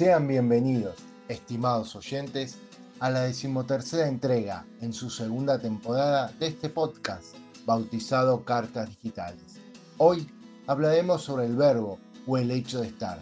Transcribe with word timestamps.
Sean 0.00 0.26
bienvenidos, 0.26 0.96
estimados 1.28 1.94
oyentes, 1.94 2.56
a 3.00 3.10
la 3.10 3.20
decimotercera 3.24 4.08
entrega 4.08 4.64
en 4.80 4.94
su 4.94 5.10
segunda 5.10 5.58
temporada 5.58 6.32
de 6.40 6.46
este 6.46 6.70
podcast 6.70 7.36
bautizado 7.66 8.42
Cartas 8.42 8.88
Digitales. 8.88 9.60
Hoy 9.98 10.26
hablaremos 10.66 11.20
sobre 11.20 11.44
el 11.44 11.54
verbo 11.54 11.98
o 12.26 12.38
el 12.38 12.50
hecho 12.50 12.80
de 12.80 12.86
estar, 12.86 13.20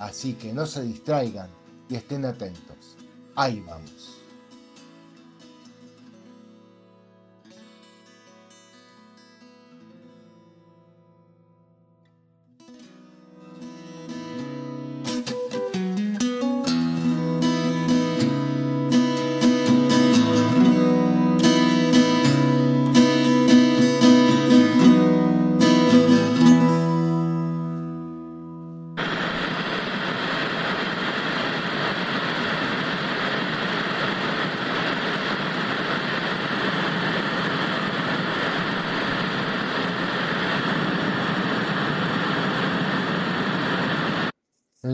así 0.00 0.32
que 0.32 0.52
no 0.52 0.66
se 0.66 0.82
distraigan 0.82 1.48
y 1.88 1.94
estén 1.94 2.24
atentos. 2.24 2.96
Ahí 3.36 3.60
vamos. 3.64 4.25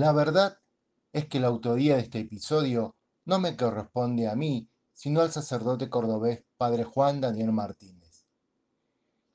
La 0.03 0.11
verdad 0.11 0.59
es 1.13 1.29
que 1.29 1.39
la 1.39 1.47
autoría 1.47 1.95
de 1.95 2.03
este 2.03 2.19
episodio 2.19 2.97
no 3.25 3.39
me 3.39 3.57
corresponde 3.57 4.27
a 4.27 4.35
mí, 4.35 4.69
sino 4.93 5.21
al 5.21 5.31
sacerdote 5.31 5.89
cordobés 5.89 6.43
Padre 6.57 6.83
Juan 6.83 7.21
Daniel 7.21 7.53
Martínez. 7.53 8.27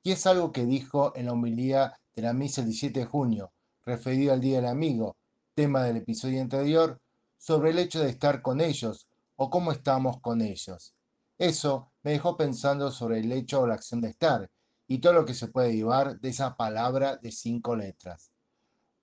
Y 0.03 0.11
es 0.11 0.27
algo 0.27 0.51
que 0.51 0.65
dijo 0.65 1.13
en 1.15 1.27
la 1.27 1.31
homilía 1.31 1.97
de 2.13 2.21
la 2.21 2.33
misa 2.33 2.59
el 2.59 2.67
17 2.67 2.99
de 2.99 3.05
junio, 3.05 3.53
referido 3.85 4.33
al 4.33 4.41
Día 4.41 4.57
del 4.57 4.65
Amigo, 4.65 5.15
tema 5.53 5.83
del 5.83 5.95
episodio 5.95 6.41
anterior, 6.41 6.99
sobre 7.38 7.69
el 7.69 7.79
hecho 7.79 8.01
de 8.01 8.09
estar 8.09 8.41
con 8.41 8.59
ellos 8.59 9.07
o 9.38 9.49
cómo 9.49 9.71
estamos 9.71 10.19
con 10.19 10.41
ellos. 10.41 10.93
Eso 11.38 11.93
me 12.03 12.11
dejó 12.11 12.35
pensando 12.35 12.91
sobre 12.91 13.19
el 13.19 13.31
hecho 13.31 13.61
o 13.61 13.67
la 13.67 13.75
acción 13.75 14.01
de 14.01 14.09
estar 14.09 14.51
y 14.85 14.97
todo 14.97 15.13
lo 15.13 15.23
que 15.23 15.33
se 15.33 15.47
puede 15.47 15.73
llevar 15.73 16.19
de 16.19 16.27
esa 16.27 16.57
palabra 16.57 17.15
de 17.15 17.31
cinco 17.31 17.73
letras. 17.73 18.33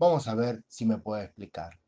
Vamos 0.06 0.28
a 0.28 0.34
ver 0.34 0.62
si 0.68 0.84
me 0.84 0.98
puede 0.98 1.24
explicar. 1.24 1.80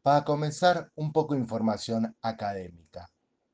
Para 0.00 0.24
comenzar, 0.24 0.90
un 0.94 1.12
poco 1.12 1.34
de 1.34 1.40
información 1.40 2.16
académica. 2.22 3.10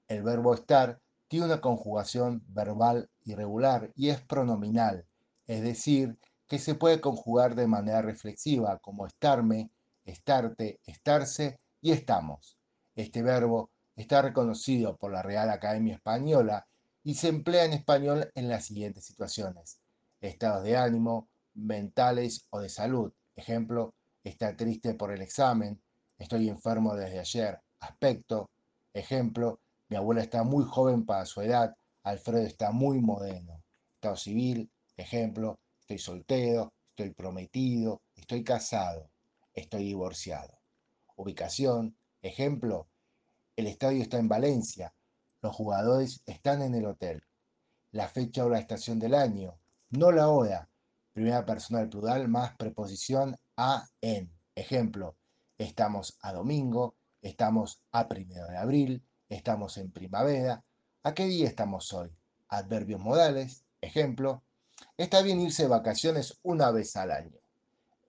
El 0.07 0.23
verbo 0.23 0.55
estar 0.55 1.01
tiene 1.27 1.47
una 1.47 1.61
conjugación 1.61 2.45
verbal 2.47 3.11
irregular 3.25 3.91
y 3.97 4.11
es 4.11 4.21
pronominal, 4.21 5.05
es 5.49 5.63
decir, 5.63 6.17
que 6.47 6.61
se 6.61 6.77
puede 6.77 7.01
conjugar 7.01 7.57
de 7.57 7.67
manera 7.67 8.01
reflexiva 8.01 8.79
como 8.79 9.05
estarme, 9.05 9.73
estarte, 10.05 10.79
estarse 10.87 11.59
y 11.81 11.91
estamos. 11.91 12.57
Este 12.95 13.23
verbo 13.23 13.71
está 13.97 14.23
reconocido 14.23 14.97
por 14.97 15.11
la 15.11 15.23
Real 15.23 15.51
Academia 15.51 15.97
Española 15.97 16.69
y 17.03 17.15
se 17.15 17.27
emplea 17.27 17.65
en 17.65 17.73
español 17.73 18.31
en 18.37 18.49
las 18.49 18.67
siguientes 18.67 19.05
situaciones 19.05 19.82
estados 20.29 20.65
de 20.65 20.77
ánimo, 20.77 21.29
mentales 21.55 22.47
o 22.51 22.61
de 22.61 22.69
salud. 22.69 23.13
Ejemplo, 23.37 23.95
está 24.25 24.57
triste 24.57 24.95
por 24.95 25.13
el 25.13 25.21
examen, 25.21 25.83
estoy 26.19 26.49
enfermo 26.49 26.95
desde 26.95 27.19
ayer. 27.19 27.61
Aspecto, 27.81 28.51
ejemplo, 28.93 29.61
mi 29.89 29.97
abuela 29.97 30.23
está 30.23 30.45
muy 30.45 30.65
joven 30.65 31.05
para 31.05 31.27
su 31.27 31.41
edad, 31.43 31.75
Alfredo 32.05 32.47
está 32.47 32.71
muy 32.73 33.01
moderno. 33.01 33.63
Estado 33.95 34.17
civil, 34.17 34.71
ejemplo, 34.97 35.59
estoy 35.81 35.99
soltero, 35.99 36.73
estoy 36.91 37.11
prometido, 37.15 38.03
estoy 38.15 38.45
casado, 38.45 39.11
estoy 39.55 39.85
divorciado. 39.85 40.59
Ubicación, 41.17 41.97
ejemplo, 42.23 42.89
el 43.57 43.67
estadio 43.67 44.03
está 44.03 44.19
en 44.19 44.29
Valencia, 44.29 44.95
los 45.43 45.55
jugadores 45.55 46.23
están 46.27 46.63
en 46.63 46.75
el 46.75 46.87
hotel. 46.87 47.23
La 47.91 48.09
fecha 48.09 48.45
o 48.45 48.49
la 48.49 48.59
estación 48.59 48.99
del 48.99 49.15
año, 49.15 49.59
no 49.93 50.11
la 50.11 50.29
hora. 50.29 50.69
Primera 51.13 51.45
persona 51.45 51.81
del 51.81 51.91
plural 51.91 52.27
más 52.27 52.57
preposición 52.57 53.37
a 53.57 53.87
en. 54.01 54.33
Ejemplo, 54.55 55.17
estamos 55.59 56.19
a 56.23 56.33
domingo, 56.33 56.97
estamos 57.21 57.81
a 57.93 58.09
primero 58.09 58.47
de 58.49 58.57
abril, 58.57 59.05
estamos 59.29 59.77
en 59.77 59.93
primavera. 59.93 60.65
¿A 61.03 61.15
qué 61.15 61.27
día 61.27 61.47
estamos 61.47 61.93
hoy? 61.93 62.11
Adverbios 62.49 63.01
modales. 63.01 63.65
Ejemplo, 63.83 64.43
está 64.97 65.21
bien 65.21 65.41
irse 65.41 65.65
de 65.65 65.69
vacaciones 65.69 66.39
una 66.43 66.71
vez 66.71 66.97
al 66.97 67.11
año. 67.11 67.39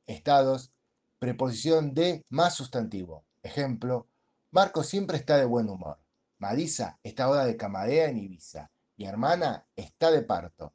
Estados, 0.07 0.71
preposición 1.19 1.93
de 1.93 2.23
más 2.29 2.55
sustantivo. 2.55 3.25
Ejemplo, 3.41 4.07
Marco 4.51 4.83
siempre 4.83 5.17
está 5.17 5.37
de 5.37 5.45
buen 5.45 5.69
humor. 5.69 5.99
Marisa 6.37 6.97
está 7.03 7.25
ahora 7.25 7.45
de 7.45 7.57
camarera 7.57 8.09
en 8.09 8.19
Ibiza. 8.19 8.71
Mi 8.95 9.05
hermana 9.05 9.65
está 9.75 10.11
de 10.11 10.21
parto. 10.21 10.73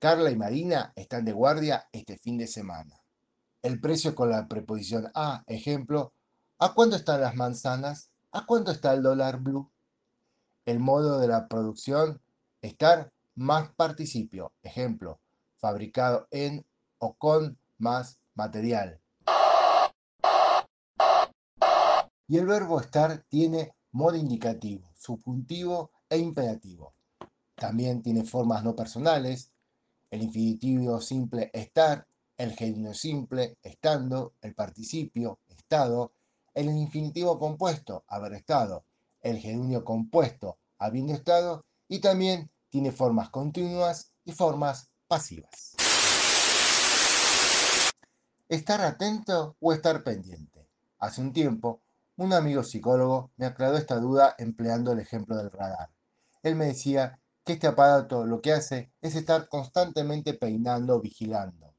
Carla 0.00 0.30
y 0.30 0.36
Marina 0.36 0.94
están 0.96 1.26
de 1.26 1.32
guardia 1.32 1.86
este 1.92 2.16
fin 2.16 2.38
de 2.38 2.46
semana. 2.46 3.04
El 3.60 3.82
precio 3.82 4.14
con 4.14 4.30
la 4.30 4.48
preposición 4.48 5.12
a, 5.14 5.44
ejemplo, 5.46 6.14
¿a 6.58 6.72
cuánto 6.72 6.96
están 6.96 7.20
las 7.20 7.36
manzanas? 7.36 8.10
¿A 8.32 8.46
cuánto 8.46 8.70
está 8.70 8.94
el 8.94 9.02
dólar 9.02 9.40
blue? 9.40 9.70
El 10.64 10.78
modo 10.78 11.20
de 11.20 11.28
la 11.28 11.48
producción, 11.48 12.18
estar 12.62 13.12
más 13.34 13.74
participio, 13.74 14.54
ejemplo, 14.62 15.20
fabricado 15.58 16.26
en 16.30 16.64
o 16.96 17.12
con 17.12 17.58
más 17.76 18.18
material. 18.34 19.02
Y 22.26 22.38
el 22.38 22.46
verbo 22.46 22.80
estar 22.80 23.22
tiene 23.28 23.74
modo 23.92 24.16
indicativo, 24.16 24.88
subjuntivo 24.96 25.90
e 26.08 26.16
imperativo. 26.16 26.94
También 27.54 28.00
tiene 28.00 28.24
formas 28.24 28.64
no 28.64 28.74
personales, 28.74 29.52
el 30.10 30.22
infinitivo 30.22 31.00
simple 31.00 31.50
estar, 31.52 32.06
el 32.36 32.52
genio 32.52 32.94
simple 32.94 33.58
estando, 33.62 34.34
el 34.40 34.54
participio 34.54 35.38
estado, 35.48 36.12
el 36.54 36.66
infinitivo 36.66 37.38
compuesto 37.38 38.04
haber 38.08 38.34
estado, 38.34 38.84
el 39.20 39.38
gerundio 39.38 39.84
compuesto 39.84 40.58
habiendo 40.78 41.12
estado 41.12 41.64
y 41.86 42.00
también 42.00 42.50
tiene 42.70 42.90
formas 42.92 43.30
continuas 43.30 44.12
y 44.24 44.32
formas 44.32 44.90
pasivas. 45.06 45.76
Estar 48.48 48.80
atento 48.80 49.56
o 49.60 49.72
estar 49.72 50.02
pendiente. 50.02 50.66
Hace 50.98 51.20
un 51.20 51.32
tiempo, 51.32 51.82
un 52.16 52.32
amigo 52.32 52.64
psicólogo 52.64 53.30
me 53.36 53.46
aclaró 53.46 53.76
esta 53.76 53.96
duda 53.96 54.34
empleando 54.38 54.92
el 54.92 54.98
ejemplo 54.98 55.36
del 55.36 55.52
radar. 55.52 55.90
Él 56.42 56.56
me 56.56 56.66
decía 56.66 57.19
que 57.44 57.54
este 57.54 57.66
aparato 57.66 58.24
lo 58.26 58.40
que 58.40 58.52
hace 58.52 58.92
es 59.00 59.14
estar 59.14 59.48
constantemente 59.48 60.34
peinando, 60.34 61.00
vigilando. 61.00 61.74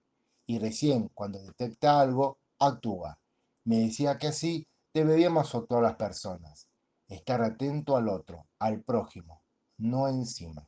Y 0.45 0.59
recién 0.59 1.09
cuando 1.13 1.41
detecta 1.41 1.99
algo, 1.99 2.39
actúa. 2.59 3.19
Me 3.63 3.79
decía 3.79 4.17
que 4.17 4.27
así 4.27 4.67
deberíamos 4.93 5.53
actuar 5.53 5.83
las 5.83 5.95
personas. 5.95 6.67
Estar 7.07 7.41
atento 7.41 7.95
al 7.95 8.09
otro, 8.09 8.47
al 8.59 8.81
prójimo, 8.81 9.43
no 9.77 10.07
encima. 10.07 10.67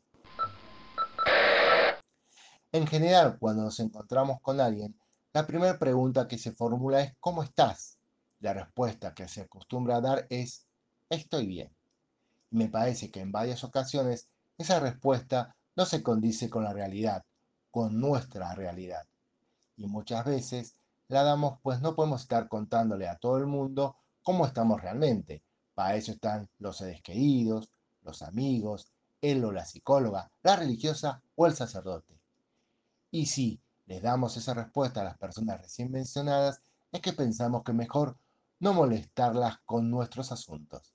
En 2.72 2.88
general, 2.88 3.38
cuando 3.39 3.63
nos 3.63 3.80
encontramos 3.80 4.42
con 4.42 4.60
alguien, 4.60 4.98
la 5.34 5.48
primera 5.48 5.78
pregunta 5.80 6.28
que 6.28 6.38
se 6.38 6.51
formula 6.51 7.01
es 7.01 7.13
¿cómo 7.19 7.44
estás? 7.44 7.98
La 8.39 8.54
respuesta 8.54 9.13
que 9.13 9.28
se 9.28 9.42
acostumbra 9.42 9.98
a 9.98 10.01
dar 10.01 10.28
es 10.30 10.68
estoy 11.10 11.48
bien. 11.48 11.75
Me 12.50 12.69
parece 12.69 13.10
que 13.10 13.19
en 13.19 13.31
varias 13.31 13.63
ocasiones 13.63 14.30
esa 14.57 14.79
respuesta 14.79 15.55
no 15.75 15.85
se 15.85 16.03
condice 16.03 16.50
con 16.50 16.63
la 16.63 16.73
realidad, 16.73 17.23
con 17.71 18.00
nuestra 18.00 18.53
realidad. 18.53 19.05
Y 19.77 19.88
muchas 19.88 20.25
veces 20.25 20.75
la 21.07 21.23
damos 21.23 21.59
pues 21.61 21.81
no 21.81 21.95
podemos 21.95 22.21
estar 22.21 22.47
contándole 22.47 23.07
a 23.07 23.17
todo 23.17 23.38
el 23.38 23.47
mundo 23.47 23.95
cómo 24.21 24.45
estamos 24.45 24.81
realmente. 24.81 25.41
Para 25.73 25.95
eso 25.95 26.11
están 26.11 26.50
los 26.59 26.77
seres 26.77 27.01
queridos, 27.01 27.69
los 28.03 28.21
amigos, 28.21 28.91
él 29.21 29.44
o 29.45 29.51
la 29.51 29.65
psicóloga, 29.65 30.29
la 30.44 30.55
religiosa 30.55 31.21
o 31.35 31.47
el 31.47 31.55
sacerdote. 31.55 32.13
Y 33.09 33.25
si 33.27 33.59
les 33.85 34.01
damos 34.01 34.38
esa 34.38 34.53
respuesta 34.53 35.01
a 35.01 35.05
las 35.05 35.17
personas 35.17 35.61
recién 35.61 35.91
mencionadas, 35.91 36.61
es 36.91 37.01
que 37.01 37.13
pensamos 37.13 37.63
que 37.63 37.73
mejor 37.73 38.17
no 38.59 38.73
molestarlas 38.73 39.57
con 39.65 39.89
nuestros 39.89 40.31
asuntos, 40.31 40.94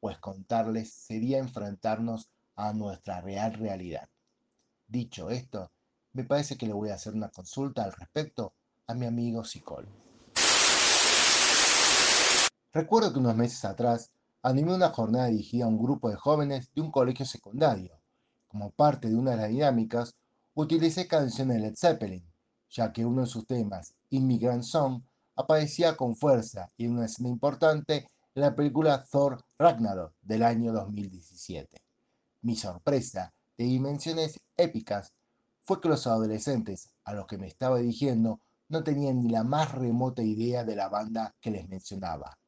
pues 0.00 0.18
contarles 0.18 0.92
sería 0.92 1.38
enfrentarnos 1.38 2.28
a 2.56 2.72
nuestra 2.72 3.20
real 3.20 3.54
realidad. 3.54 4.08
Dicho 4.88 5.30
esto, 5.30 5.70
me 6.12 6.24
parece 6.24 6.56
que 6.56 6.66
le 6.66 6.72
voy 6.72 6.90
a 6.90 6.94
hacer 6.94 7.14
una 7.14 7.28
consulta 7.28 7.84
al 7.84 7.92
respecto 7.92 8.54
a 8.86 8.94
mi 8.94 9.06
amigo 9.06 9.44
psicólogo. 9.44 9.92
Recuerdo 12.72 13.12
que 13.12 13.18
unos 13.18 13.36
meses 13.36 13.64
atrás 13.64 14.10
animé 14.42 14.74
una 14.74 14.90
jornada 14.90 15.26
dirigida 15.26 15.64
a 15.64 15.68
un 15.68 15.82
grupo 15.82 16.08
de 16.08 16.16
jóvenes 16.16 16.70
de 16.74 16.82
un 16.82 16.90
colegio 16.90 17.26
secundario. 17.26 17.98
Como 18.48 18.70
parte 18.70 19.08
de 19.08 19.16
una 19.16 19.32
de 19.32 19.36
las 19.38 19.48
dinámicas, 19.48 20.14
utilicé 20.54 21.06
canciones 21.06 21.56
de 21.56 21.62
Led 21.62 21.74
Zeppelin, 21.76 22.24
ya 22.70 22.92
que 22.92 23.04
uno 23.04 23.22
de 23.22 23.26
sus 23.26 23.46
temas, 23.46 23.94
Immigrant 24.10 24.62
Song, 24.62 25.02
aparecía 25.36 25.96
con 25.96 26.16
fuerza 26.16 26.70
y 26.76 26.86
en 26.86 26.92
una 26.92 27.06
escena 27.06 27.28
importante 27.28 28.08
en 28.34 28.42
la 28.42 28.54
película 28.54 29.04
Thor 29.04 29.42
Ragnarok 29.58 30.14
del 30.22 30.42
año 30.42 30.72
2017. 30.72 31.85
Mi 32.46 32.54
sorpresa, 32.54 33.34
de 33.58 33.64
dimensiones 33.64 34.38
épicas, 34.56 35.12
fue 35.64 35.80
que 35.80 35.88
los 35.88 36.06
adolescentes 36.06 36.94
a 37.02 37.12
los 37.12 37.26
que 37.26 37.38
me 37.38 37.48
estaba 37.48 37.78
dirigiendo 37.78 38.40
no 38.68 38.84
tenían 38.84 39.20
ni 39.20 39.30
la 39.30 39.42
más 39.42 39.72
remota 39.72 40.22
idea 40.22 40.62
de 40.62 40.76
la 40.76 40.88
banda 40.88 41.34
que 41.40 41.50
les 41.50 41.68
mencionaba. 41.68 42.38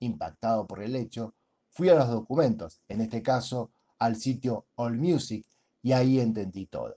Impactado 0.00 0.66
por 0.66 0.82
el 0.82 0.94
hecho, 0.94 1.34
fui 1.70 1.88
a 1.88 1.94
los 1.94 2.10
documentos, 2.10 2.82
en 2.88 3.00
este 3.00 3.22
caso 3.22 3.70
al 3.98 4.16
sitio 4.16 4.66
AllMusic, 4.76 5.46
y 5.80 5.92
ahí 5.92 6.20
entendí 6.20 6.66
todo. 6.66 6.96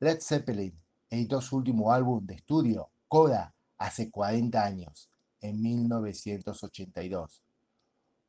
Led 0.00 0.18
Zeppelin 0.20 0.76
editó 1.08 1.40
su 1.40 1.58
último 1.58 1.92
álbum 1.92 2.26
de 2.26 2.34
estudio, 2.34 2.90
Coda, 3.06 3.54
hace 3.78 4.10
40 4.10 4.64
años, 4.64 5.08
en 5.40 5.62
1982, 5.62 7.44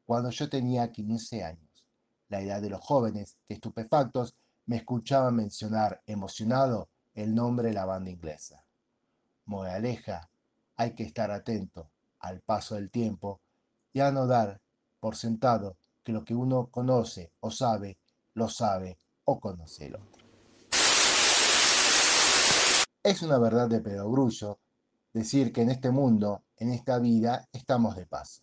cuando 0.06 0.30
yo 0.30 0.48
tenía 0.48 0.92
15 0.92 1.44
años, 1.44 1.67
la 2.30 2.42
edad 2.42 2.62
de 2.62 2.70
los 2.70 2.82
jóvenes 2.82 3.38
que 3.48 3.56
estupefactos 3.56 4.36
me 4.66 4.78
escuchaban 4.78 5.36
mencionar 5.36 6.02
emocionado 6.06 6.90
el 7.14 7.34
nombre 7.34 7.70
de 7.70 7.74
la 7.74 7.86
banda 7.86 8.12
inglesa. 8.12 8.64
Moraleja, 9.46 10.30
hay 10.76 10.94
que 10.94 11.04
estar 11.04 11.32
atento 11.32 11.90
al 12.20 12.42
paso 12.42 12.76
del 12.76 12.90
tiempo 12.90 13.42
y 13.94 14.02
a 14.02 14.12
no 14.12 14.28
dar 14.28 14.60
por 15.00 15.16
sentado 15.16 15.78
que 16.04 16.12
lo 16.12 16.24
que 16.24 16.36
uno 16.36 16.68
conoce 16.68 17.32
o 17.40 17.50
sabe, 17.50 17.98
lo 18.34 18.50
sabe 18.50 18.98
o 19.26 19.40
conoce 19.40 19.88
el 19.88 19.96
otro. 19.96 20.26
Es 23.04 23.22
una 23.22 23.38
verdad 23.38 23.70
de 23.70 23.80
pedogrullo 23.80 24.60
decir 25.14 25.54
que 25.54 25.62
en 25.62 25.72
este 25.72 25.92
mundo, 25.92 26.44
en 26.58 26.72
esta 26.72 27.00
vida, 27.00 27.48
estamos 27.52 27.96
de 27.96 28.06
paso. 28.06 28.42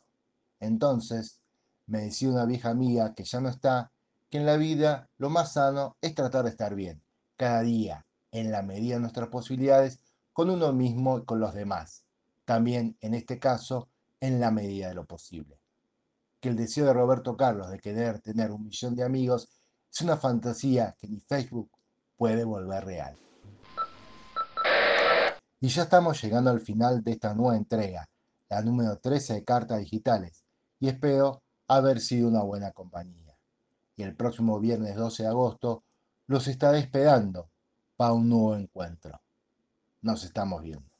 Entonces, 0.58 1.40
me 1.86 2.00
decía 2.00 2.30
una 2.30 2.46
vieja 2.46 2.70
amiga 2.70 3.14
que 3.14 3.24
ya 3.24 3.40
no 3.40 3.48
está, 3.48 3.92
que 4.30 4.38
en 4.38 4.46
la 4.46 4.56
vida 4.56 5.08
lo 5.18 5.30
más 5.30 5.52
sano 5.52 5.96
es 6.00 6.14
tratar 6.14 6.44
de 6.44 6.50
estar 6.50 6.74
bien, 6.74 7.02
cada 7.36 7.62
día, 7.62 8.06
en 8.32 8.50
la 8.50 8.62
medida 8.62 8.94
de 8.94 9.00
nuestras 9.00 9.28
posibilidades, 9.28 10.00
con 10.32 10.50
uno 10.50 10.72
mismo 10.72 11.18
y 11.18 11.24
con 11.24 11.40
los 11.40 11.54
demás. 11.54 12.04
También, 12.44 12.96
en 13.00 13.14
este 13.14 13.38
caso, 13.38 13.88
en 14.20 14.40
la 14.40 14.50
medida 14.50 14.88
de 14.88 14.94
lo 14.94 15.06
posible. 15.06 15.60
Que 16.40 16.48
el 16.48 16.56
deseo 16.56 16.86
de 16.86 16.92
Roberto 16.92 17.36
Carlos 17.36 17.70
de 17.70 17.78
querer 17.78 18.20
tener 18.20 18.50
un 18.50 18.64
millón 18.64 18.96
de 18.96 19.04
amigos 19.04 19.48
es 19.92 20.00
una 20.00 20.16
fantasía 20.16 20.96
que 20.98 21.06
ni 21.08 21.20
Facebook 21.20 21.70
puede 22.16 22.44
volver 22.44 22.84
real. 22.84 23.16
Y 25.60 25.68
ya 25.68 25.84
estamos 25.84 26.20
llegando 26.20 26.50
al 26.50 26.60
final 26.60 27.02
de 27.02 27.12
esta 27.12 27.32
nueva 27.32 27.56
entrega, 27.56 28.08
la 28.48 28.60
número 28.62 28.98
13 28.98 29.34
de 29.34 29.44
cartas 29.44 29.78
digitales, 29.78 30.44
y 30.80 30.88
espero 30.88 31.43
haber 31.68 32.00
sido 32.00 32.28
una 32.28 32.42
buena 32.42 32.72
compañía. 32.72 33.36
Y 33.96 34.02
el 34.02 34.14
próximo 34.14 34.58
viernes 34.58 34.96
12 34.96 35.22
de 35.22 35.28
agosto 35.28 35.84
los 36.26 36.48
estaré 36.48 36.78
esperando 36.78 37.50
para 37.96 38.12
un 38.12 38.28
nuevo 38.28 38.56
encuentro. 38.56 39.20
Nos 40.02 40.24
estamos 40.24 40.62
viendo. 40.62 40.93